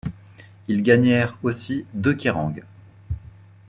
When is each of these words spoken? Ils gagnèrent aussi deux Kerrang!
Ils 0.67 0.81
gagnèrent 0.81 1.37
aussi 1.43 1.85
deux 1.93 2.15
Kerrang! 2.15 2.55